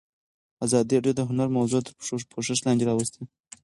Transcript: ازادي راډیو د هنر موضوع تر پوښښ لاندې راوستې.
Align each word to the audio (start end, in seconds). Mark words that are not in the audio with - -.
ازادي 0.65 0.95
راډیو 0.97 1.17
د 1.17 1.21
هنر 1.29 1.47
موضوع 1.57 1.81
تر 1.85 1.93
پوښښ 2.31 2.59
لاندې 2.65 2.87
راوستې. 2.89 3.21